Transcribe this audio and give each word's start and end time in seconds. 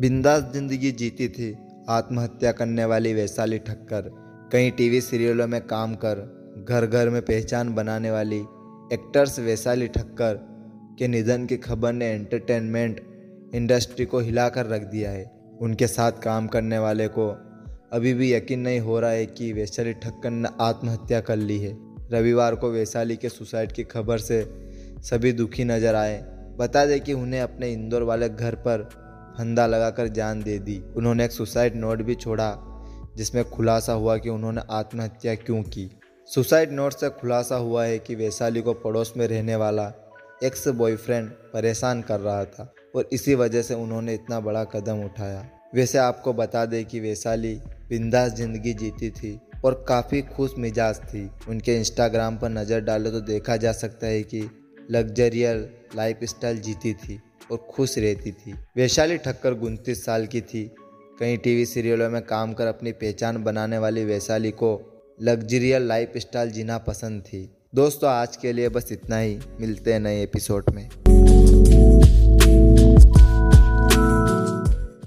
बिंदास 0.00 0.42
ज़िंदगी 0.52 0.90
जीती 0.90 1.28
थी, 1.28 1.46
आत्महत्या 1.88 2.50
करने 2.52 2.84
वाली 2.84 3.12
वैशाली 3.14 3.58
ठक्कर 3.58 4.08
कई 4.52 4.70
टीवी 4.70 5.00
सीरियलों 5.00 5.46
में 5.46 5.60
काम 5.62 5.94
कर 5.94 6.22
घर 6.68 6.86
घर 6.86 7.08
में 7.08 7.20
पहचान 7.22 7.74
बनाने 7.74 8.10
वाली 8.10 8.38
एक्टर्स 8.92 9.38
वैशाली 9.38 9.88
ठक्कर 9.88 10.38
के 10.98 11.08
निधन 11.08 11.44
की 11.46 11.56
खबर 11.58 11.92
ने 11.92 12.06
एंटरटेनमेंट 12.06 13.00
इंडस्ट्री 13.54 14.04
को 14.04 14.20
हिलाकर 14.20 14.66
रख 14.66 14.84
दिया 14.84 15.10
है। 15.10 15.30
उनके 15.60 15.86
साथ 15.86 16.22
काम 16.22 16.46
करने 16.46 16.78
वाले 16.78 17.08
को 17.08 17.28
अभी 17.92 18.14
भी 18.14 18.32
यकीन 18.32 18.60
नहीं 18.60 18.80
हो 18.80 18.98
रहा 19.00 19.10
है 19.10 19.26
कि 19.28 19.52
वैशाली 19.52 19.92
ठक्कर 19.96 20.30
ने 20.30 20.48
आत्महत्या 20.60 21.20
कर 21.20 21.36
ली 21.36 21.58
है। 21.58 21.76
रविवार 22.12 22.54
को 22.54 22.70
वैशाली 22.70 23.16
के 23.16 23.28
सुसाइड 23.28 23.72
की 23.72 23.84
खबर 23.86 24.18
से 24.20 24.42
सभी 25.02 25.32
दुखी 25.34 25.64
नज़र 25.66 25.94
आए। 25.96 26.18
बता 26.58 26.86
दें 26.86 27.00
कि 27.00 27.12
उन्हें 27.12 27.40
अपने 27.40 27.72
इंदौर 27.72 28.02
वाले 28.04 28.28
घर 28.28 28.54
पर 28.66 28.88
फंदा 29.40 29.66
लगाकर 29.66 30.08
जान 30.10 30.42
दे 30.42 30.58
दी। 30.60 30.76
उन्होंने 30.96 31.24
एक 31.24 31.32
सुसाइड 31.32 31.76
नोट 31.76 32.02
भी 32.02 32.14
छोड़ा, 32.16 32.56
जिसमें 33.16 33.44
खुलासा 33.46 33.92
हुआ 33.92 34.16
कि 34.16 34.28
उन्होंने 34.28 34.62
आत्महत्या 34.70 35.34
क्यों 35.36 35.62
की। 35.64 35.88
सुसाइड 36.28 36.72
नोट 36.72 36.92
से 36.92 37.08
खुलासा 37.10 37.56
हुआ 37.58 37.84
है 37.84 37.98
कि 37.98 38.14
वैशाली 38.14 38.60
को 38.60 38.72
पड़ोस 38.82 39.12
में 39.16 39.26
रहने 39.26 39.56
वाला 39.56 39.86
एक्स 40.44 40.66
बॉयफ्रेंड 40.74 41.30
परेशान 41.52 42.02
कर 42.02 42.20
रहा 42.20 42.44
था 42.46 42.72
और 42.96 43.08
इसी 43.12 43.34
वजह 43.34 43.62
से 43.62 43.74
उन्होंने 43.76 44.14
इतना 44.14 44.40
बड़ा 44.40 44.64
कदम 44.66 45.04
उठाया। 45.04 45.48
वैसे 45.74 45.98
आपको 45.98 46.32
बता 46.32 46.64
दें 46.66 46.84
कि 46.84 47.00
वैशाली 47.00 47.54
बिंदास 47.88 48.32
ज़िंदगी 48.34 48.74
जीती 48.74 49.10
थी 49.12 49.38
और 49.64 49.84
काफ़ी 49.88 50.22
खुश 50.28 50.54
मिजाज 50.58 51.00
थी। 51.04 51.28
उनके 51.48 51.76
इंस्टाग्राम 51.76 52.36
पर 52.36 52.48
नज़र 52.50 52.80
डालो 52.82 53.10
तो 53.10 53.20
देखा 53.26 53.56
जा 53.56 53.72
सकता 53.72 54.06
है 54.06 54.22
कि 54.24 54.48
लग्जरियल 54.90 55.68
लाइफ 55.96 56.24
स्टाइल 56.24 56.60
जीती 56.60 56.94
थी। 56.94 57.20
और 57.52 57.66
खुश 57.70 57.98
रहती 57.98 58.32
थी। 58.32 58.54
वैशाली 58.76 59.16
ठक्कर 59.16 59.52
उनतीस 59.52 60.04
साल 60.04 60.26
की 60.26 60.40
थी। 60.40 60.74
कई 61.20 61.36
टीवी 61.36 61.66
सीरियलों 61.66 62.10
में 62.10 62.22
काम 62.22 62.52
कर 62.52 62.66
अपनी 62.66 62.92
पहचान 62.92 63.44
बनाने 63.44 63.78
वाली 63.78 64.04
वैशाली 64.04 64.50
को 64.50 64.86
लग्जरियल 65.22 65.82
लाइफ 65.82 66.12
स्टाइल 66.16 66.50
जीना 66.50 66.78
पसंद 66.78 67.22
थी। 67.22 67.56
दोस्तों, 67.74 68.10
आज 68.10 68.36
के 68.36 68.52
लिए 68.52 68.68
बस 68.68 68.92
इतना 68.92 69.18
ही। 69.18 69.38
मिलते 69.60 69.92
हैं 69.92 70.00
नए 70.00 70.22
एपिसोड 70.22 70.64
में। 70.74 70.88